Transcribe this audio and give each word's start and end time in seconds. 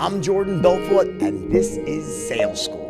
I'm 0.00 0.22
Jordan 0.22 0.62
Belfort, 0.62 1.08
and 1.20 1.50
this 1.50 1.76
is 1.76 2.28
Sales 2.28 2.64
School. 2.66 2.86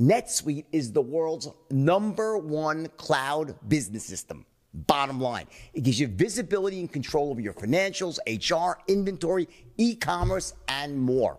NetSuite 0.00 0.64
is 0.72 0.90
the 0.90 1.00
world's 1.00 1.48
number 1.70 2.36
one 2.38 2.88
cloud 2.96 3.54
business 3.68 4.04
system. 4.04 4.44
Bottom 4.74 5.20
line, 5.20 5.46
it 5.74 5.84
gives 5.84 6.00
you 6.00 6.08
visibility 6.08 6.80
and 6.80 6.92
control 6.92 7.30
over 7.30 7.40
your 7.40 7.52
financials, 7.52 8.18
HR, 8.26 8.76
inventory, 8.88 9.48
e 9.76 9.94
commerce, 9.94 10.54
and 10.66 10.98
more. 10.98 11.38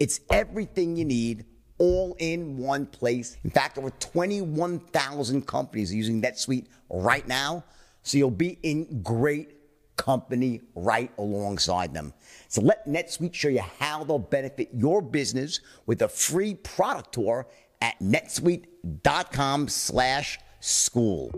It's 0.00 0.18
everything 0.30 0.96
you 0.96 1.04
need 1.04 1.44
all 1.78 2.16
in 2.18 2.56
one 2.58 2.86
place. 2.86 3.36
In 3.44 3.50
fact, 3.50 3.78
over 3.78 3.90
21,000 3.90 5.46
companies 5.46 5.92
are 5.92 5.96
using 5.96 6.20
NetSuite 6.20 6.66
right 6.90 7.28
now, 7.28 7.62
so 8.02 8.18
you'll 8.18 8.32
be 8.32 8.58
in 8.64 9.00
great 9.00 9.54
company 9.96 10.60
right 10.74 11.10
alongside 11.18 11.94
them. 11.94 12.12
So 12.48 12.60
let 12.60 12.86
NetSuite 12.86 13.34
show 13.34 13.48
you 13.48 13.62
how 13.78 14.04
they'll 14.04 14.18
benefit 14.18 14.70
your 14.72 15.02
business 15.02 15.60
with 15.86 16.02
a 16.02 16.08
free 16.08 16.54
product 16.54 17.12
tour 17.12 17.46
at 17.80 17.98
netsuite.com 18.00 19.68
slash 19.68 20.38
school. 20.60 21.32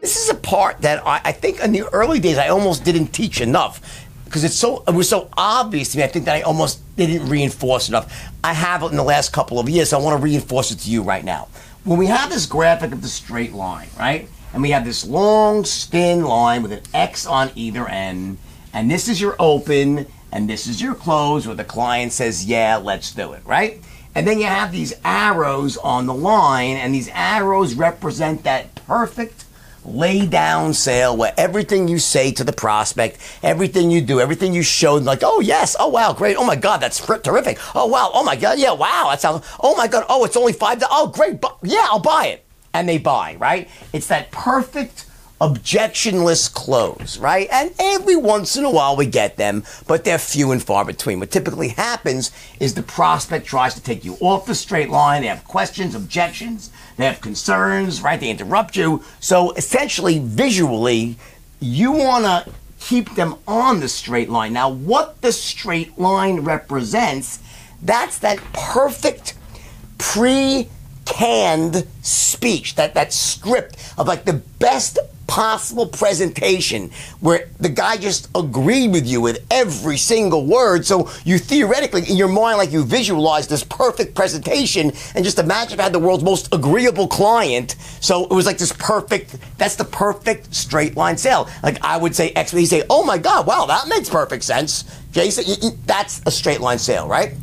This 0.00 0.16
is 0.16 0.28
a 0.30 0.34
part 0.34 0.82
that 0.82 1.04
I, 1.06 1.20
I, 1.24 1.32
think 1.32 1.60
in 1.60 1.72
the 1.72 1.82
early 1.92 2.20
days 2.20 2.38
I 2.38 2.48
almost 2.48 2.84
didn't 2.84 3.08
teach 3.08 3.40
enough 3.40 4.06
because 4.24 4.44
it's 4.44 4.54
so 4.54 4.84
it 4.86 4.94
was 4.94 5.08
so 5.08 5.28
obvious 5.36 5.92
to 5.92 5.98
me. 5.98 6.04
I 6.04 6.06
think 6.06 6.26
that 6.26 6.36
I 6.36 6.42
almost 6.42 6.80
didn't 6.96 7.28
reinforce 7.28 7.88
enough. 7.88 8.30
I 8.44 8.52
have 8.52 8.82
it 8.82 8.86
in 8.86 8.96
the 8.96 9.02
last 9.02 9.32
couple 9.32 9.58
of 9.58 9.68
years, 9.68 9.90
so 9.90 9.98
I 9.98 10.02
want 10.02 10.18
to 10.18 10.22
reinforce 10.22 10.70
it 10.70 10.76
to 10.80 10.90
you 10.90 11.02
right 11.02 11.24
now. 11.24 11.48
When 11.84 11.98
we 11.98 12.06
have 12.06 12.30
this 12.30 12.46
graphic 12.46 12.92
of 12.92 13.02
the 13.02 13.08
straight 13.08 13.52
line, 13.52 13.88
right? 13.98 14.28
And 14.56 14.62
we 14.62 14.70
have 14.70 14.86
this 14.86 15.04
long, 15.04 15.64
thin 15.64 16.24
line 16.24 16.62
with 16.62 16.72
an 16.72 16.80
X 16.94 17.26
on 17.26 17.50
either 17.54 17.86
end, 17.86 18.38
and 18.72 18.90
this 18.90 19.06
is 19.06 19.20
your 19.20 19.36
open, 19.38 20.06
and 20.32 20.48
this 20.48 20.66
is 20.66 20.80
your 20.80 20.94
close, 20.94 21.46
where 21.46 21.54
the 21.54 21.62
client 21.62 22.10
says, 22.12 22.46
Yeah, 22.46 22.76
let's 22.76 23.12
do 23.12 23.34
it, 23.34 23.44
right? 23.44 23.82
And 24.14 24.26
then 24.26 24.38
you 24.38 24.46
have 24.46 24.72
these 24.72 24.94
arrows 25.04 25.76
on 25.76 26.06
the 26.06 26.14
line, 26.14 26.78
and 26.78 26.94
these 26.94 27.10
arrows 27.12 27.74
represent 27.74 28.44
that 28.44 28.74
perfect 28.86 29.44
lay 29.84 30.24
down 30.24 30.72
sale 30.72 31.14
where 31.14 31.34
everything 31.36 31.86
you 31.86 31.98
say 31.98 32.32
to 32.32 32.42
the 32.42 32.54
prospect, 32.54 33.18
everything 33.42 33.90
you 33.90 34.00
do, 34.00 34.20
everything 34.20 34.54
you 34.54 34.62
show, 34.62 34.94
like, 34.94 35.20
oh, 35.22 35.40
yes, 35.40 35.76
oh, 35.78 35.88
wow, 35.88 36.14
great, 36.14 36.38
oh, 36.38 36.46
my 36.46 36.56
God, 36.56 36.78
that's 36.78 37.04
terrific. 37.04 37.58
Oh, 37.74 37.84
wow, 37.84 38.10
oh, 38.14 38.24
my 38.24 38.36
God, 38.36 38.58
yeah, 38.58 38.72
wow, 38.72 39.08
that 39.10 39.20
sounds, 39.20 39.46
oh, 39.60 39.76
my 39.76 39.86
God, 39.86 40.06
oh, 40.08 40.24
it's 40.24 40.34
only 40.34 40.54
five, 40.54 40.82
oh, 40.90 41.08
great, 41.08 41.44
yeah, 41.62 41.84
I'll 41.90 41.98
buy 41.98 42.28
it. 42.28 42.45
And 42.76 42.86
they 42.86 42.98
buy, 42.98 43.36
right? 43.36 43.70
It's 43.94 44.08
that 44.08 44.30
perfect 44.30 45.06
objectionless 45.40 46.52
close, 46.52 47.16
right? 47.16 47.48
And 47.50 47.72
every 47.78 48.16
once 48.16 48.54
in 48.56 48.64
a 48.64 48.70
while 48.70 48.96
we 48.96 49.06
get 49.06 49.38
them, 49.38 49.64
but 49.86 50.04
they're 50.04 50.18
few 50.18 50.52
and 50.52 50.62
far 50.62 50.84
between. 50.84 51.18
What 51.18 51.30
typically 51.30 51.68
happens 51.68 52.30
is 52.60 52.74
the 52.74 52.82
prospect 52.82 53.46
tries 53.46 53.74
to 53.74 53.82
take 53.82 54.04
you 54.04 54.18
off 54.20 54.44
the 54.44 54.54
straight 54.54 54.90
line. 54.90 55.22
They 55.22 55.28
have 55.28 55.44
questions, 55.44 55.94
objections, 55.94 56.70
they 56.98 57.06
have 57.06 57.22
concerns, 57.22 58.02
right? 58.02 58.20
They 58.20 58.28
interrupt 58.28 58.76
you. 58.76 59.02
So 59.20 59.52
essentially, 59.52 60.18
visually, 60.18 61.16
you 61.60 61.92
want 61.92 62.26
to 62.26 62.52
keep 62.78 63.14
them 63.14 63.36
on 63.48 63.80
the 63.80 63.88
straight 63.88 64.28
line. 64.28 64.52
Now, 64.52 64.68
what 64.68 65.22
the 65.22 65.32
straight 65.32 65.98
line 65.98 66.40
represents, 66.40 67.40
that's 67.82 68.18
that 68.18 68.38
perfect 68.52 69.32
pre 69.96 70.68
canned 71.06 71.86
speech, 72.02 72.74
that, 72.74 72.94
that 72.94 73.12
script 73.12 73.76
of 73.96 74.06
like 74.06 74.24
the 74.24 74.34
best 74.58 74.98
possible 75.26 75.86
presentation 75.86 76.90
where 77.20 77.48
the 77.58 77.68
guy 77.68 77.96
just 77.96 78.28
agreed 78.34 78.92
with 78.92 79.06
you 79.06 79.20
with 79.20 79.44
every 79.50 79.96
single 79.96 80.46
word. 80.46 80.86
So 80.86 81.10
you 81.24 81.38
theoretically, 81.38 82.02
in 82.08 82.16
your 82.16 82.28
mind, 82.28 82.58
like 82.58 82.70
you 82.70 82.84
visualize 82.84 83.48
this 83.48 83.64
perfect 83.64 84.14
presentation 84.14 84.92
and 85.14 85.24
just 85.24 85.38
imagine 85.38 85.80
I 85.80 85.84
had 85.84 85.92
the 85.92 85.98
world's 85.98 86.24
most 86.24 86.52
agreeable 86.54 87.08
client. 87.08 87.76
So 88.00 88.24
it 88.24 88.32
was 88.32 88.46
like 88.46 88.58
this 88.58 88.72
perfect, 88.72 89.36
that's 89.58 89.76
the 89.76 89.84
perfect 89.84 90.54
straight 90.54 90.96
line 90.96 91.16
sale. 91.16 91.48
Like 91.62 91.82
I 91.82 91.96
would 91.96 92.14
say 92.14 92.30
X, 92.30 92.52
he'd 92.52 92.66
say, 92.66 92.84
oh 92.88 93.04
my 93.04 93.18
God, 93.18 93.46
wow, 93.46 93.66
that 93.66 93.88
makes 93.88 94.08
perfect 94.08 94.44
sense. 94.44 94.84
Jason, 95.12 95.78
that's 95.86 96.22
a 96.26 96.30
straight 96.30 96.60
line 96.60 96.78
sale, 96.78 97.08
right? 97.08 97.34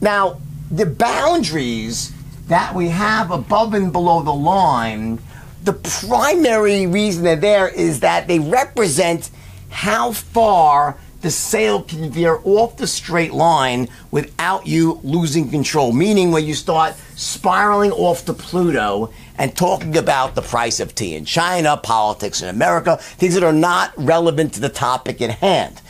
Now, 0.00 0.40
the 0.70 0.86
boundaries 0.86 2.12
that 2.50 2.74
we 2.74 2.88
have 2.88 3.30
above 3.30 3.72
and 3.74 3.90
below 3.92 4.22
the 4.22 4.30
line 4.30 5.18
the 5.62 5.72
primary 5.74 6.86
reason 6.86 7.22
they're 7.22 7.36
there 7.36 7.68
is 7.68 8.00
that 8.00 8.26
they 8.26 8.38
represent 8.38 9.30
how 9.68 10.12
far 10.12 10.96
the 11.20 11.30
sale 11.30 11.82
can 11.82 12.10
veer 12.10 12.40
off 12.44 12.78
the 12.78 12.86
straight 12.86 13.32
line 13.32 13.86
without 14.10 14.66
you 14.66 14.98
losing 15.02 15.50
control. 15.50 15.92
Meaning, 15.92 16.32
when 16.32 16.46
you 16.46 16.54
start 16.54 16.94
spiraling 17.14 17.92
off 17.92 18.24
to 18.24 18.32
Pluto 18.32 19.12
and 19.36 19.54
talking 19.54 19.98
about 19.98 20.34
the 20.34 20.40
price 20.40 20.80
of 20.80 20.94
tea 20.94 21.14
in 21.14 21.26
China, 21.26 21.76
politics 21.76 22.40
in 22.40 22.48
America, 22.48 22.96
things 22.96 23.34
that 23.34 23.44
are 23.44 23.52
not 23.52 23.92
relevant 23.98 24.54
to 24.54 24.60
the 24.60 24.70
topic 24.70 25.20
at 25.20 25.30
hand. 25.30 25.82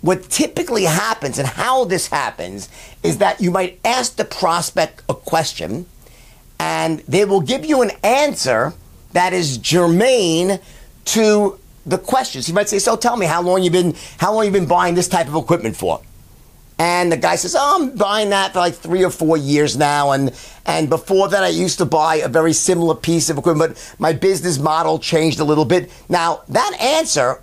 What 0.00 0.30
typically 0.30 0.84
happens 0.84 1.38
and 1.38 1.46
how 1.46 1.84
this 1.84 2.06
happens 2.06 2.70
is 3.02 3.18
that 3.18 3.42
you 3.42 3.50
might 3.50 3.78
ask 3.84 4.16
the 4.16 4.24
prospect 4.24 5.02
a 5.06 5.14
question 5.14 5.84
and 6.58 7.00
they 7.08 7.24
will 7.24 7.40
give 7.40 7.64
you 7.64 7.82
an 7.82 7.90
answer 8.02 8.74
that 9.12 9.32
is 9.32 9.58
germane 9.58 10.58
to 11.04 11.58
the 11.86 11.98
questions. 11.98 12.48
You 12.48 12.54
might 12.54 12.68
say, 12.68 12.78
"So 12.78 12.96
tell 12.96 13.16
me, 13.16 13.26
how 13.26 13.42
long 13.42 13.62
you 13.62 13.70
been 13.70 13.94
how 14.18 14.32
long 14.34 14.44
you 14.44 14.50
been 14.50 14.66
buying 14.66 14.94
this 14.94 15.08
type 15.08 15.28
of 15.28 15.34
equipment 15.34 15.76
for?" 15.76 16.00
And 16.78 17.10
the 17.10 17.16
guy 17.16 17.36
says, 17.36 17.56
"Oh, 17.58 17.76
I'm 17.76 17.90
buying 17.96 18.30
that 18.30 18.52
for 18.52 18.60
like 18.60 18.76
three 18.76 19.04
or 19.04 19.10
four 19.10 19.36
years 19.36 19.76
now, 19.76 20.12
and 20.12 20.32
and 20.66 20.88
before 20.88 21.28
that, 21.28 21.42
I 21.42 21.48
used 21.48 21.78
to 21.78 21.86
buy 21.86 22.16
a 22.16 22.28
very 22.28 22.52
similar 22.52 22.94
piece 22.94 23.30
of 23.30 23.38
equipment, 23.38 23.76
my 23.98 24.12
business 24.12 24.58
model 24.58 24.98
changed 24.98 25.40
a 25.40 25.44
little 25.44 25.64
bit." 25.64 25.90
Now 26.08 26.40
that 26.48 26.72
answer. 26.80 27.40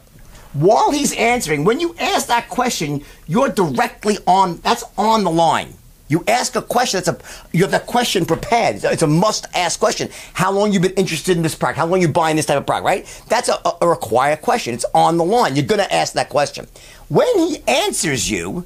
While 0.53 0.91
he's 0.91 1.11
answering, 1.11 1.65
when 1.65 1.81
you 1.81 1.95
ask 1.99 2.27
that 2.27 2.47
question, 2.47 3.03
you're 3.27 3.49
directly 3.49 4.19
on, 4.25 4.61
that's 4.63 4.85
on 4.97 5.25
the 5.25 5.29
line. 5.29 5.73
You 6.07 6.23
ask 6.27 6.55
a 6.55 6.61
question. 6.61 7.01
That's 7.03 7.07
a 7.07 7.17
you 7.51 7.63
have 7.63 7.71
that 7.71 7.87
question 7.87 8.25
prepared. 8.25 8.83
It's 8.83 9.01
a 9.01 9.07
must 9.07 9.47
ask 9.55 9.79
question. 9.79 10.09
How 10.33 10.51
long 10.51 10.71
you 10.71 10.79
been 10.79 10.93
interested 10.93 11.35
in 11.35 11.43
this 11.43 11.55
product? 11.55 11.79
How 11.79 11.87
long 11.87 12.01
you 12.01 12.07
buying 12.07 12.35
this 12.35 12.45
type 12.45 12.57
of 12.57 12.65
product? 12.65 12.85
Right? 12.85 13.23
That's 13.27 13.49
a, 13.49 13.57
a 13.81 13.87
required 13.87 14.41
question. 14.41 14.73
It's 14.73 14.85
on 14.93 15.17
the 15.17 15.23
line. 15.23 15.55
You're 15.55 15.65
going 15.65 15.81
to 15.81 15.93
ask 15.93 16.13
that 16.13 16.29
question. 16.29 16.67
When 17.09 17.27
he 17.39 17.59
answers 17.67 18.29
you, 18.29 18.65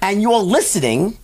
and 0.00 0.22
you're 0.22 0.38
listening, 0.38 1.18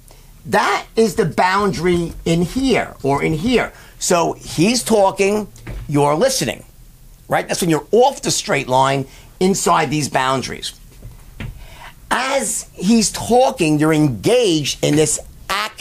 that 0.46 0.86
is 0.96 1.14
the 1.14 1.24
boundary 1.24 2.12
in 2.24 2.42
here 2.42 2.94
or 3.02 3.22
in 3.22 3.32
here. 3.32 3.72
So 3.98 4.34
he's 4.34 4.82
talking, 4.82 5.48
you're 5.88 6.14
listening. 6.14 6.64
Right? 7.28 7.46
That's 7.46 7.60
when 7.60 7.70
you're 7.70 7.86
off 7.92 8.20
the 8.22 8.30
straight 8.30 8.68
line 8.68 9.06
inside 9.40 9.90
these 9.90 10.08
boundaries 10.08 10.74
as 12.10 12.68
he's 12.72 13.10
talking, 13.10 13.78
you're 13.78 13.92
engaged 13.92 14.82
in 14.84 14.96
this 14.96 15.20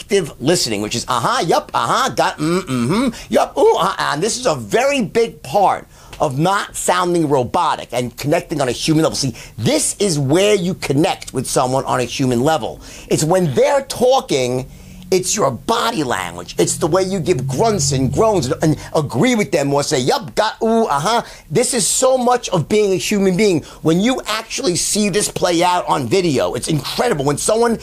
active 0.06 0.40
listening, 0.40 0.82
which 0.82 0.94
is 0.94 1.04
uh-huh, 1.08 1.44
yup, 1.46 1.70
uh-huh, 1.74 2.10
got 2.10 2.38
mm, 2.38 2.60
mm-hmm, 2.60 3.32
yup, 3.32 3.56
ooh, 3.58 3.76
uh-huh. 3.76 4.12
And 4.12 4.22
this 4.22 4.38
is 4.38 4.46
a 4.46 4.54
very 4.54 5.02
big 5.02 5.42
part 5.42 5.88
of 6.20 6.38
not 6.38 6.76
sounding 6.76 7.28
robotic 7.28 7.92
and 7.92 8.16
connecting 8.16 8.60
on 8.60 8.68
a 8.68 8.72
human 8.72 9.02
level. 9.02 9.16
See, 9.16 9.34
this 9.58 9.96
is 9.98 10.16
where 10.16 10.54
you 10.54 10.74
connect 10.74 11.34
with 11.34 11.46
someone 11.46 11.84
on 11.86 11.98
a 11.98 12.04
human 12.04 12.40
level. 12.40 12.80
It's 13.08 13.24
when 13.24 13.52
they're 13.54 13.82
talking, 13.82 14.68
it's 15.10 15.34
your 15.34 15.50
body 15.50 16.04
language. 16.04 16.54
It's 16.56 16.76
the 16.76 16.86
way 16.86 17.02
you 17.02 17.18
give 17.18 17.44
grunts 17.48 17.90
and 17.90 18.12
groans 18.12 18.46
and, 18.46 18.62
and 18.62 18.76
agree 18.94 19.34
with 19.34 19.50
them 19.50 19.74
or 19.74 19.82
say, 19.82 19.98
yup, 19.98 20.36
got, 20.36 20.62
ooh, 20.62 20.84
uh 20.84 21.00
huh. 21.00 21.22
This 21.50 21.74
is 21.74 21.84
so 21.84 22.16
much 22.16 22.48
of 22.50 22.68
being 22.68 22.92
a 22.92 22.96
human 22.96 23.36
being. 23.36 23.64
When 23.82 24.00
you 24.00 24.22
actually 24.26 24.76
see 24.76 25.08
this 25.08 25.28
play 25.28 25.64
out 25.64 25.84
on 25.86 26.06
video, 26.06 26.54
it's 26.54 26.68
incredible. 26.68 27.24
When 27.24 27.38
someone 27.38 27.78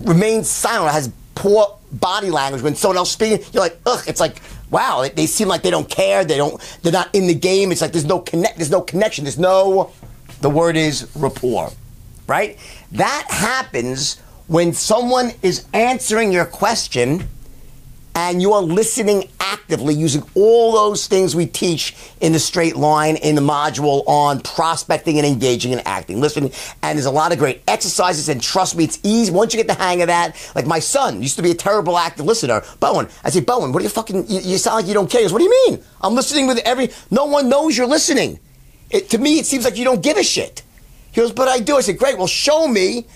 remains 0.00 0.48
silent, 0.48 0.92
has 0.92 1.12
poor 1.34 1.78
body 1.92 2.30
language 2.30 2.62
when 2.62 2.74
someone 2.74 2.96
else 2.96 3.12
speaking. 3.12 3.44
You're 3.52 3.62
like, 3.62 3.78
ugh. 3.86 4.02
It's 4.06 4.20
like, 4.20 4.40
wow. 4.70 5.02
They, 5.02 5.10
they 5.10 5.26
seem 5.26 5.48
like 5.48 5.62
they 5.62 5.70
don't 5.70 5.88
care. 5.88 6.24
They 6.24 6.36
don't. 6.36 6.60
They're 6.82 6.92
not 6.92 7.14
in 7.14 7.26
the 7.26 7.34
game. 7.34 7.72
It's 7.72 7.80
like 7.80 7.92
there's 7.92 8.04
no 8.04 8.20
connect. 8.20 8.56
There's 8.56 8.70
no 8.70 8.80
connection. 8.80 9.24
There's 9.24 9.38
no. 9.38 9.92
The 10.40 10.50
word 10.50 10.76
is 10.76 11.08
rapport, 11.14 11.70
right? 12.26 12.58
That 12.92 13.26
happens 13.28 14.18
when 14.46 14.72
someone 14.72 15.32
is 15.42 15.66
answering 15.72 16.32
your 16.32 16.44
question 16.44 17.28
and 18.14 18.40
you 18.40 18.52
are 18.52 18.62
listening 18.62 19.28
actively 19.40 19.94
using 19.94 20.22
all 20.34 20.72
those 20.72 21.06
things 21.06 21.34
we 21.34 21.46
teach 21.46 21.96
in 22.20 22.32
the 22.32 22.38
straight 22.38 22.76
line 22.76 23.16
in 23.16 23.34
the 23.34 23.40
module 23.40 24.02
on 24.06 24.40
prospecting 24.40 25.18
and 25.18 25.26
engaging 25.26 25.72
and 25.72 25.86
acting. 25.86 26.20
Listening, 26.20 26.52
and 26.82 26.96
there's 26.96 27.06
a 27.06 27.10
lot 27.10 27.32
of 27.32 27.38
great 27.38 27.62
exercises, 27.66 28.28
and 28.28 28.42
trust 28.42 28.76
me, 28.76 28.84
it's 28.84 28.98
easy. 29.02 29.32
Once 29.32 29.52
you 29.52 29.58
get 29.58 29.66
the 29.66 29.74
hang 29.82 30.02
of 30.02 30.08
that, 30.08 30.36
like 30.54 30.66
my 30.66 30.78
son 30.78 31.22
used 31.22 31.36
to 31.36 31.42
be 31.42 31.50
a 31.50 31.54
terrible 31.54 31.96
active 31.96 32.26
listener. 32.26 32.62
Bowen, 32.80 33.08
I 33.24 33.30
say, 33.30 33.40
Bowen, 33.40 33.72
what 33.72 33.80
are 33.80 33.84
you 33.84 33.90
fucking, 33.90 34.28
you, 34.28 34.40
you 34.40 34.58
sound 34.58 34.76
like 34.76 34.86
you 34.86 34.94
don't 34.94 35.10
care. 35.10 35.20
He 35.20 35.24
goes, 35.24 35.32
what 35.32 35.40
do 35.40 35.44
you 35.44 35.68
mean? 35.68 35.82
I'm 36.00 36.14
listening 36.14 36.46
with 36.46 36.58
every, 36.64 36.90
no 37.10 37.26
one 37.26 37.48
knows 37.48 37.76
you're 37.76 37.86
listening. 37.86 38.38
It, 38.90 39.10
to 39.10 39.18
me, 39.18 39.38
it 39.38 39.46
seems 39.46 39.64
like 39.64 39.76
you 39.76 39.84
don't 39.84 40.02
give 40.02 40.16
a 40.16 40.22
shit. 40.22 40.62
He 41.10 41.20
goes, 41.20 41.32
but 41.32 41.48
I 41.48 41.60
do. 41.60 41.76
I 41.76 41.80
said, 41.80 41.98
great, 41.98 42.18
well, 42.18 42.26
show 42.26 42.68
me 42.68 43.06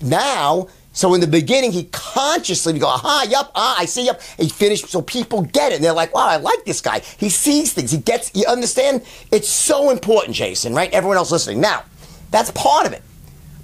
now, 0.00 0.68
so 0.98 1.14
in 1.14 1.20
the 1.20 1.28
beginning, 1.28 1.70
he 1.70 1.84
consciously 1.92 2.76
go, 2.76 2.88
aha, 2.88 3.24
yup, 3.30 3.52
ah, 3.54 3.76
I 3.78 3.84
see, 3.84 4.06
yup. 4.06 4.20
He 4.36 4.48
finished, 4.48 4.88
so 4.88 5.00
people 5.00 5.42
get 5.42 5.70
it. 5.70 5.76
And 5.76 5.84
they're 5.84 5.92
like, 5.92 6.12
wow, 6.12 6.26
I 6.26 6.38
like 6.38 6.64
this 6.64 6.80
guy. 6.80 7.02
He 7.18 7.28
sees 7.28 7.72
things. 7.72 7.92
He 7.92 7.98
gets, 7.98 8.32
you 8.34 8.44
understand? 8.48 9.06
It's 9.30 9.48
so 9.48 9.90
important, 9.90 10.34
Jason, 10.34 10.74
right? 10.74 10.92
Everyone 10.92 11.16
else 11.16 11.30
listening. 11.30 11.60
Now, 11.60 11.84
that's 12.32 12.50
part 12.50 12.84
of 12.84 12.92
it. 12.92 13.02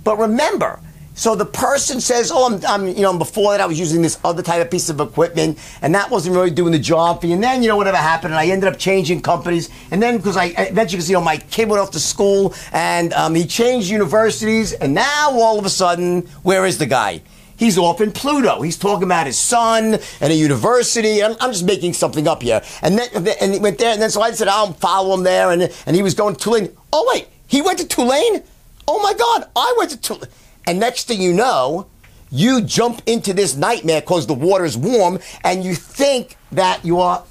But 0.05 0.19
remember, 0.19 0.79
so 1.14 1.37
the 1.37 1.46
person 1.46 2.00
says, 2.00 2.32
"Oh, 2.32 2.52
I'm, 2.52 2.61
I'm, 2.66 2.88
you 2.88 3.02
know, 3.02 3.16
before 3.16 3.52
that 3.52 3.61
I 3.61 3.66
was 3.66 3.78
using 3.78 4.02
this 4.02 4.19
other 4.25 4.43
type 4.43 4.61
of 4.61 4.70
piece 4.70 4.88
of 4.90 5.00
equipment, 5.00 5.58
and 5.81 5.94
that 5.94 6.11
wasn't 6.11 6.34
really 6.34 6.50
doing 6.50 6.72
the 6.72 6.78
job 6.78 7.20
for 7.20 7.28
you." 7.28 7.34
And 7.34 7.43
then, 7.43 7.62
you 7.62 7.69
know, 7.69 7.76
whatever 7.76 7.96
happened, 7.96 8.34
and 8.34 8.40
I 8.40 8.46
ended 8.46 8.69
up 8.69 8.78
changing 8.78 9.22
companies. 9.22 9.70
And 9.93 10.02
then 10.02 10.16
because 10.16 10.37
I 10.37 10.46
eventually, 10.46 10.96
because 10.96 11.08
you 11.08 11.14
know, 11.14 11.22
my 11.22 11.37
kid 11.37 11.69
went 11.69 11.81
off 11.81 11.93
to 11.93 12.00
school, 12.00 12.52
and 12.72 13.12
um, 13.12 13.34
he 13.34 13.46
changed 13.46 13.88
universities, 13.88 14.72
and 14.72 14.93
now 14.93 15.31
all 15.31 15.58
of 15.58 15.64
a 15.64 15.70
sudden, 15.70 16.22
where 16.43 16.66
is 16.66 16.78
the 16.78 16.87
guy? 16.87 17.22
He's 17.56 17.78
off 17.78 18.00
in 18.00 18.11
Pluto. 18.11 18.62
He's 18.62 18.76
talking 18.76 19.05
about 19.05 19.26
his 19.26 19.38
son 19.38 19.99
and 20.20 20.32
a 20.32 20.34
university. 20.34 21.22
I'm, 21.22 21.37
I'm, 21.40 21.52
just 21.52 21.64
making 21.64 21.93
something 21.93 22.26
up 22.26 22.43
here. 22.43 22.61
And 22.82 22.99
then 22.99 23.08
and 23.40 23.55
he 23.55 23.61
went 23.61 23.78
there, 23.78 23.93
and 23.93 24.02
then 24.02 24.11
so 24.11 24.20
I 24.20 24.32
said, 24.32 24.49
I'll 24.49 24.72
follow 24.72 25.14
him 25.14 25.22
there, 25.22 25.52
and 25.52 25.72
and 25.87 25.94
he 25.94 26.02
was 26.02 26.14
going 26.14 26.34
to 26.34 26.43
Tulane. 26.43 26.76
Oh 26.93 27.08
wait, 27.12 27.28
he 27.46 27.62
went 27.62 27.78
to 27.78 27.87
Tulane. 27.87 28.43
Oh 28.88 29.00
my 29.00 29.14
God, 29.14 29.49
I 29.55 29.75
went 29.78 29.90
to 29.93 30.00
Tulane. 30.00 30.28
And 30.66 30.81
next 30.81 31.06
thing 31.06 31.20
you 31.20 31.32
know, 31.32 31.87
you 32.31 32.62
jump 32.62 33.02
into 33.06 33.32
this 33.32 33.56
nightmare 33.56 34.00
because 34.00 34.26
the 34.26 34.34
water 34.34 34.64
is 34.64 34.76
warm 34.76 35.19
and 35.44 35.64
you 35.64 35.75
think 35.75 36.37
that 36.52 36.84
you 36.84 36.99
are 37.00 37.25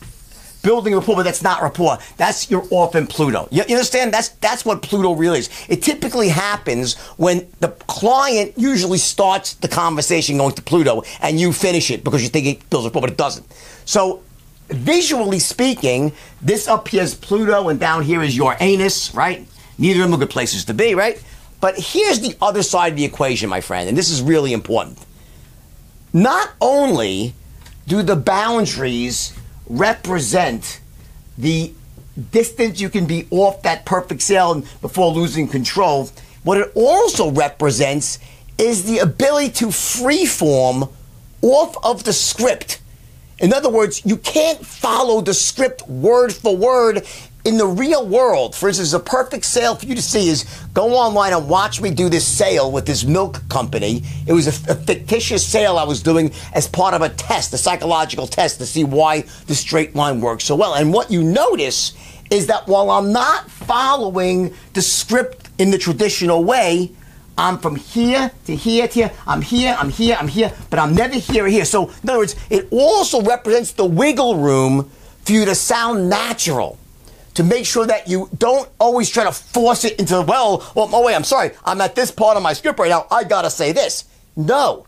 building 0.64 0.96
rapport, 0.96 1.18
but 1.18 1.24
that's 1.24 1.44
not 1.44 1.62
rapport. 1.62 1.98
That's 2.18 2.50
you're 2.50 2.66
off 2.72 2.96
in 2.96 3.06
Pluto. 3.06 3.48
You, 3.52 3.64
you, 3.68 3.76
understand? 3.76 4.14
That's 4.14 4.30
that's 4.30 4.66
what 4.66 4.82
Pluto 4.82 5.14
really 5.14 5.40
is. 5.40 5.50
It 5.68 5.84
typically 5.84 6.30
happens 6.30 6.98
when 7.18 7.48
the 7.60 7.70
client 7.88 8.54
usually 8.56 8.98
starts 8.98 9.56
the 9.56 9.68
conversation 9.68 10.38
going 10.38 10.56
to 10.56 10.62
Pluto 10.62 11.04
and 11.22 11.40
you 11.40 11.54
finish 11.54 11.92
it 11.92 12.04
because 12.04 12.24
you 12.24 12.30
think 12.30 12.48
it 12.48 12.70
builds 12.70 12.88
rapport, 12.88 13.02
but 13.02 13.12
it 13.12 13.18
doesn't. 13.18 13.46
So 13.86 14.24
visually 14.70 15.40
speaking, 15.40 16.14
this 16.42 16.68
up 16.68 16.88
here 16.88 17.04
is 17.04 17.14
Pluto 17.14 17.68
and 17.70 17.80
down 17.80 18.04
here 18.04 18.24
is 18.24 18.36
your 18.36 18.56
anus, 18.60 19.14
right? 19.14 19.46
Neither 19.78 20.04
of 20.04 20.10
them 20.10 20.16
are 20.16 20.26
good 20.26 20.30
places 20.30 20.66
to 20.66 20.74
be, 20.74 20.96
right? 20.96 21.22
But 21.64 21.80
here's 21.80 22.20
the 22.20 22.36
other 22.42 22.62
side 22.62 22.92
of 22.92 22.98
the 22.98 23.06
equation, 23.06 23.48
my 23.48 23.62
friend, 23.62 23.88
and 23.88 23.98
this 23.98 24.10
is 24.10 24.22
really 24.22 24.52
important. 24.52 25.00
Not 26.12 26.52
only 26.60 27.36
do 27.88 28.02
the 28.04 28.18
boundaries 28.18 29.34
represent 29.70 30.82
the 31.38 31.72
distance 32.32 32.82
you 32.82 32.90
can 32.90 33.06
be 33.06 33.28
off 33.32 33.62
that 33.62 33.86
perfect 33.86 34.24
sale 34.24 34.62
before 34.82 35.14
losing 35.14 35.48
control, 35.48 36.10
what 36.44 36.58
it 36.58 36.70
also 36.76 37.32
represents 37.32 38.20
is 38.58 38.84
the 38.84 38.98
ability 38.98 39.52
to 39.52 39.68
freeform 39.68 40.92
off 41.42 41.78
of 41.82 42.04
the 42.04 42.12
script. 42.12 42.82
In 43.40 43.54
other 43.54 43.70
words, 43.70 44.06
you 44.06 44.18
can't 44.18 44.66
follow 44.66 45.22
the 45.22 45.34
script 45.34 45.88
word 45.88 46.34
for 46.34 46.58
word 46.58 47.08
in 47.46 47.58
the 47.58 47.68
real 47.68 48.08
world, 48.08 48.56
for 48.56 48.70
instance, 48.70 48.94
a 48.94 49.00
perfect 49.00 49.44
sale 49.44 49.76
for 49.76 49.86
you 49.86 49.96
to 49.96 50.02
see 50.02 50.30
is 50.30 50.46
go 50.74 50.94
online 50.94 51.34
and 51.34 51.50
watch 51.50 51.82
me 51.82 51.92
do 51.92 52.08
this 52.08 52.26
sale 52.26 52.72
with 52.72 52.86
this 52.86 53.04
milk 53.04 53.48
company. 53.50 54.02
It 54.26 54.32
was 54.32 54.48
a, 54.48 54.72
a, 54.72 54.76
fictitious 54.76 55.46
sale 55.46 55.78
I 55.78 55.84
was 55.84 56.02
doing 56.02 56.32
as 56.54 56.68
part 56.70 56.94
of 56.94 57.02
a 57.02 57.10
test, 57.10 57.54
a 57.54 57.58
psychological 57.58 58.28
test 58.28 58.60
to 58.60 58.66
see 58.66 58.86
why 58.86 59.22
the 59.48 59.56
straight 59.56 59.94
line 59.94 60.22
works 60.22 60.46
so 60.46 60.56
well. 60.56 60.76
And 60.76 60.94
what 60.94 61.12
you 61.12 61.22
notice 61.22 61.94
is 62.30 62.48
that 62.48 62.66
while 62.68 62.90
I'm 62.90 63.12
not 63.12 63.52
following 63.52 64.54
the 64.74 64.82
script 64.82 65.50
in 65.58 65.70
the 65.70 65.78
traditional 65.78 66.46
way, 66.46 66.92
I'm 67.38 67.58
from 67.58 67.76
here 67.76 68.32
to 68.46 68.56
here 68.56 68.88
to 68.88 68.94
here. 68.94 69.12
I'm 69.28 69.42
here, 69.42 69.76
I'm 69.78 69.90
here, 69.90 70.16
I'm 70.18 70.28
here, 70.30 70.54
but 70.70 70.80
I'm 70.80 70.96
never 70.96 71.16
here 71.16 71.46
or 71.46 71.48
here. 71.48 71.66
So, 71.66 71.90
in 72.04 72.10
other 72.10 72.20
words, 72.20 72.36
it 72.50 72.68
also 72.72 73.22
represents 73.22 73.72
the 73.72 73.86
wiggle 73.86 74.38
room 74.38 74.90
for 75.26 75.32
you 75.32 75.44
to 75.46 75.56
sound 75.56 76.10
natural 76.10 76.78
to 77.36 77.44
make 77.44 77.66
sure 77.66 77.86
that 77.86 78.08
you 78.08 78.30
don't 78.38 78.70
always 78.80 79.10
try 79.10 79.24
to 79.24 79.32
force 79.32 79.86
it 79.86 80.00
into, 80.00 80.16
the 80.16 80.22
well, 80.22 80.72
well, 80.76 80.90
oh, 80.94 81.06
wait, 81.06 81.16
I'm 81.16 81.24
sorry, 81.24 81.52
I'm 81.66 81.82
at 81.82 81.96
this 81.96 82.12
part 82.12 82.38
of 82.38 82.44
my 82.44 82.54
script 82.54 82.80
right 82.80 82.90
now, 82.90 83.08
I 83.12 83.24
gotta 83.24 83.50
say 83.50 83.72
this. 83.72 84.06
No. 84.36 84.86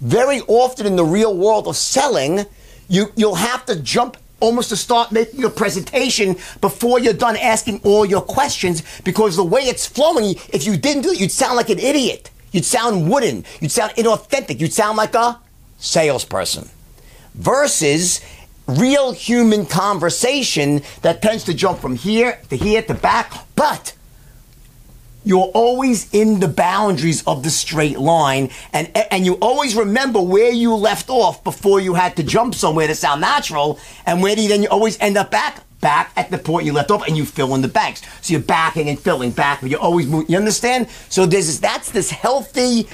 Very 0.00 0.40
often 0.42 0.86
in 0.86 0.96
the 0.96 1.04
real 1.04 1.36
world 1.36 1.66
of 1.66 1.76
selling, 1.76 2.46
you, 2.88 3.12
you'll 3.16 3.34
have 3.34 3.66
to 3.66 3.76
jump 3.76 4.16
almost 4.40 4.68
to 4.68 4.76
start 4.76 5.10
making 5.10 5.40
your 5.40 5.50
presentation 5.50 6.36
before 6.60 7.00
you're 7.00 7.12
done 7.12 7.36
asking 7.36 7.80
all 7.84 8.04
your 8.04 8.20
questions 8.20 8.82
because 9.02 9.36
the 9.36 9.44
way 9.44 9.62
it's 9.62 9.86
flowing, 9.86 10.36
if 10.50 10.64
you 10.64 10.76
didn't 10.76 11.02
do 11.02 11.10
it, 11.10 11.20
you'd 11.20 11.32
sound 11.32 11.56
like 11.56 11.70
an 11.70 11.78
idiot. 11.78 12.30
You'd 12.52 12.64
sound 12.64 13.10
wooden. 13.10 13.44
You'd 13.60 13.72
sound 13.72 13.92
inauthentic. 13.92 14.60
You'd 14.60 14.72
sound 14.72 14.96
like 14.96 15.14
a 15.14 15.38
salesperson. 15.78 16.68
Versus 17.34 18.20
real 18.68 19.12
human 19.12 19.66
conversation 19.66 20.82
that 21.02 21.22
tends 21.22 21.44
to 21.44 21.54
jump 21.54 21.78
from 21.80 21.96
here 21.96 22.38
to 22.50 22.56
here 22.56 22.82
to 22.82 22.94
back, 22.94 23.32
but 23.56 23.94
you're 25.24 25.50
always 25.52 26.12
in 26.14 26.40
the 26.40 26.48
boundaries 26.48 27.22
of 27.26 27.42
the 27.42 27.50
straight 27.50 27.98
line 27.98 28.50
and 28.72 28.90
and 29.10 29.26
you 29.26 29.34
always 29.42 29.74
remember 29.74 30.22
where 30.22 30.50
you 30.50 30.74
left 30.74 31.10
off 31.10 31.42
before 31.44 31.80
you 31.80 31.94
had 31.94 32.16
to 32.16 32.22
jump 32.22 32.54
somewhere 32.54 32.86
to 32.86 32.94
sound 32.94 33.20
natural 33.20 33.78
and 34.06 34.22
where 34.22 34.34
do 34.36 34.42
you 34.42 34.48
then 34.48 34.62
you 34.62 34.68
always 34.68 34.98
end 35.00 35.16
up 35.16 35.30
back? 35.30 35.64
Back 35.80 36.12
at 36.16 36.32
the 36.32 36.38
point 36.38 36.66
you 36.66 36.72
left 36.72 36.90
off 36.90 37.06
and 37.06 37.16
you 37.16 37.24
fill 37.24 37.54
in 37.54 37.62
the 37.62 37.68
blanks 37.68 38.02
so 38.20 38.32
you're 38.32 38.40
backing 38.40 38.88
and 38.88 38.98
filling 38.98 39.30
back 39.30 39.60
but 39.60 39.70
you're 39.70 39.78
always 39.78 40.06
moving 40.06 40.28
you 40.28 40.36
understand? 40.36 40.88
So 41.08 41.24
this, 41.24 41.58
that's 41.60 41.92
this 41.92 42.10
healthy 42.10 42.88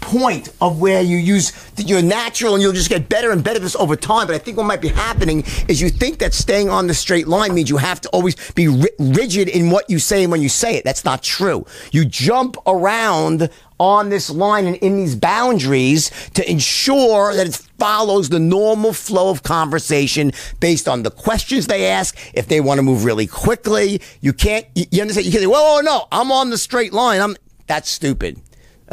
point 0.00 0.52
of 0.60 0.80
where 0.80 1.02
you 1.02 1.16
use 1.16 1.52
your 1.78 2.02
natural 2.02 2.54
and 2.54 2.62
you'll 2.62 2.72
just 2.72 2.88
get 2.88 3.08
better 3.08 3.30
and 3.30 3.42
better 3.42 3.58
this 3.58 3.76
over 3.76 3.96
time. 3.96 4.26
But 4.26 4.36
I 4.36 4.38
think 4.38 4.56
what 4.56 4.66
might 4.66 4.80
be 4.80 4.88
happening 4.88 5.44
is 5.68 5.80
you 5.80 5.88
think 5.88 6.18
that 6.18 6.34
staying 6.34 6.68
on 6.68 6.86
the 6.86 6.94
straight 6.94 7.28
line 7.28 7.54
means 7.54 7.70
you 7.70 7.76
have 7.76 8.00
to 8.02 8.08
always 8.10 8.34
be 8.52 8.68
ri- 8.68 8.90
rigid 8.98 9.48
in 9.48 9.70
what 9.70 9.88
you 9.88 9.98
say 9.98 10.22
and 10.22 10.32
when 10.32 10.42
you 10.42 10.48
say 10.48 10.76
it. 10.76 10.84
That's 10.84 11.04
not 11.04 11.22
true. 11.22 11.66
You 11.92 12.04
jump 12.04 12.56
around 12.66 13.50
on 13.78 14.08
this 14.08 14.30
line 14.30 14.66
and 14.66 14.76
in 14.76 14.96
these 14.96 15.16
boundaries 15.16 16.10
to 16.34 16.48
ensure 16.48 17.34
that 17.34 17.46
it 17.46 17.54
follows 17.78 18.28
the 18.28 18.38
normal 18.38 18.92
flow 18.92 19.30
of 19.30 19.42
conversation 19.42 20.32
based 20.60 20.88
on 20.88 21.02
the 21.02 21.10
questions 21.10 21.66
they 21.66 21.86
ask. 21.86 22.16
If 22.34 22.46
they 22.46 22.60
want 22.60 22.78
to 22.78 22.82
move 22.82 23.04
really 23.04 23.26
quickly, 23.26 24.00
you 24.20 24.32
can't, 24.32 24.66
you 24.74 25.02
understand? 25.02 25.26
You 25.26 25.32
can't 25.32 25.42
say, 25.42 25.48
well, 25.48 25.78
oh, 25.78 25.80
no, 25.80 26.06
I'm 26.12 26.30
on 26.30 26.50
the 26.50 26.58
straight 26.58 26.92
line. 26.92 27.20
I'm, 27.20 27.36
that's 27.66 27.88
stupid. 27.88 28.40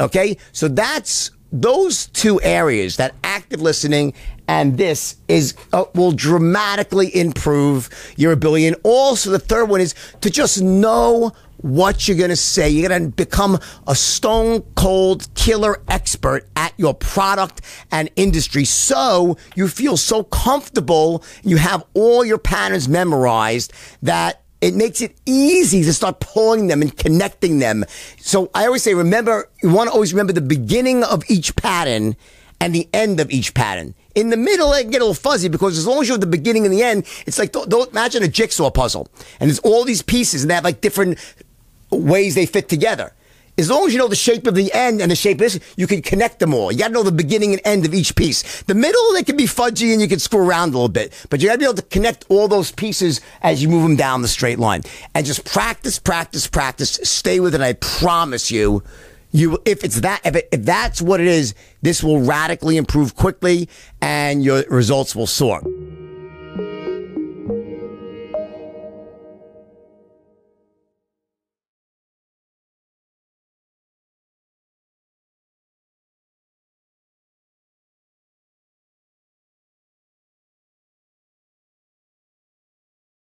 Okay. 0.00 0.36
So 0.52 0.68
that's 0.68 1.30
those 1.52 2.06
two 2.06 2.40
areas 2.42 2.96
that 2.96 3.14
active 3.22 3.60
listening 3.60 4.14
and 4.48 4.76
this 4.76 5.16
is 5.28 5.54
uh, 5.72 5.84
will 5.94 6.12
dramatically 6.12 7.14
improve 7.14 7.88
your 8.16 8.32
ability. 8.32 8.66
And 8.66 8.76
also 8.82 9.30
the 9.30 9.38
third 9.38 9.66
one 9.66 9.80
is 9.80 9.94
to 10.20 10.30
just 10.30 10.60
know 10.60 11.32
what 11.58 12.06
you're 12.06 12.16
going 12.16 12.30
to 12.30 12.36
say. 12.36 12.68
You're 12.68 12.88
going 12.88 13.10
to 13.10 13.16
become 13.16 13.58
a 13.86 13.94
stone 13.94 14.62
cold 14.74 15.32
killer 15.34 15.80
expert 15.88 16.48
at 16.56 16.72
your 16.76 16.92
product 16.92 17.60
and 17.90 18.10
industry. 18.16 18.64
So 18.64 19.36
you 19.54 19.68
feel 19.68 19.96
so 19.96 20.24
comfortable. 20.24 21.24
You 21.44 21.56
have 21.58 21.84
all 21.94 22.24
your 22.24 22.38
patterns 22.38 22.88
memorized 22.88 23.72
that 24.02 24.41
it 24.62 24.74
makes 24.76 25.02
it 25.02 25.16
easy 25.26 25.82
to 25.82 25.92
start 25.92 26.20
pulling 26.20 26.68
them 26.68 26.80
and 26.80 26.96
connecting 26.96 27.58
them. 27.58 27.84
So 28.18 28.48
I 28.54 28.64
always 28.66 28.84
say, 28.84 28.94
remember, 28.94 29.50
you 29.60 29.70
want 29.70 29.88
to 29.88 29.92
always 29.92 30.14
remember 30.14 30.32
the 30.32 30.40
beginning 30.40 31.02
of 31.02 31.28
each 31.28 31.56
pattern 31.56 32.16
and 32.60 32.72
the 32.72 32.88
end 32.94 33.18
of 33.18 33.28
each 33.32 33.54
pattern. 33.54 33.94
In 34.14 34.30
the 34.30 34.36
middle, 34.36 34.72
it 34.72 34.82
can 34.82 34.92
get 34.92 35.02
a 35.02 35.04
little 35.04 35.14
fuzzy 35.14 35.48
because 35.48 35.76
as 35.76 35.86
long 35.86 36.00
as 36.00 36.06
you 36.06 36.14
have 36.14 36.20
the 36.20 36.28
beginning 36.28 36.64
and 36.64 36.72
the 36.72 36.84
end, 36.84 37.06
it's 37.26 37.40
like, 37.40 37.50
don't, 37.50 37.68
don't 37.68 37.90
imagine 37.90 38.22
a 38.22 38.28
jigsaw 38.28 38.70
puzzle. 38.70 39.08
And 39.40 39.50
there's 39.50 39.58
all 39.58 39.84
these 39.84 40.00
pieces 40.00 40.42
and 40.42 40.50
they 40.50 40.54
have 40.54 40.64
like 40.64 40.80
different 40.80 41.18
ways 41.90 42.36
they 42.36 42.46
fit 42.46 42.68
together. 42.68 43.12
As 43.58 43.68
long 43.68 43.86
as 43.86 43.92
you 43.92 43.98
know 43.98 44.08
the 44.08 44.16
shape 44.16 44.46
of 44.46 44.54
the 44.54 44.72
end 44.72 45.02
and 45.02 45.10
the 45.10 45.16
shape 45.16 45.36
of 45.36 45.40
this, 45.40 45.60
you 45.76 45.86
can 45.86 46.00
connect 46.00 46.38
them 46.38 46.54
all. 46.54 46.72
You 46.72 46.78
got 46.78 46.88
to 46.88 46.94
know 46.94 47.02
the 47.02 47.12
beginning 47.12 47.52
and 47.52 47.60
end 47.66 47.84
of 47.84 47.92
each 47.92 48.16
piece. 48.16 48.62
The 48.62 48.74
middle, 48.74 49.12
they 49.12 49.22
can 49.22 49.36
be 49.36 49.44
fudgy 49.44 49.92
and 49.92 50.00
you 50.00 50.08
can 50.08 50.18
screw 50.18 50.40
around 50.40 50.70
a 50.70 50.72
little 50.72 50.88
bit, 50.88 51.26
but 51.28 51.40
you 51.40 51.48
got 51.48 51.54
to 51.54 51.58
be 51.58 51.64
able 51.66 51.74
to 51.74 51.82
connect 51.82 52.24
all 52.30 52.48
those 52.48 52.72
pieces 52.72 53.20
as 53.42 53.62
you 53.62 53.68
move 53.68 53.82
them 53.82 53.96
down 53.96 54.22
the 54.22 54.28
straight 54.28 54.58
line. 54.58 54.82
And 55.14 55.26
just 55.26 55.44
practice, 55.44 55.98
practice, 55.98 56.46
practice. 56.46 56.98
Stay 57.02 57.40
with 57.40 57.54
it. 57.54 57.60
I 57.60 57.74
promise 57.74 58.50
you, 58.50 58.82
you 59.32 59.58
if 59.66 59.84
it's 59.84 60.00
that 60.00 60.22
if, 60.24 60.34
it, 60.34 60.48
if 60.50 60.62
that's 60.62 61.02
what 61.02 61.20
it 61.20 61.26
is, 61.26 61.54
this 61.82 62.02
will 62.02 62.20
radically 62.20 62.76
improve 62.78 63.16
quickly, 63.16 63.68
and 64.00 64.42
your 64.42 64.62
results 64.68 65.14
will 65.14 65.26
soar. 65.26 65.62